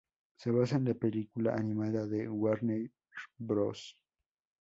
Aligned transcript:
Se 0.35 0.49
basa 0.49 0.77
en 0.77 0.85
la 0.85 0.95
película 0.95 1.53
animada 1.53 2.07
de 2.07 2.27
Warner 2.27 2.89
Bros. 3.37 3.99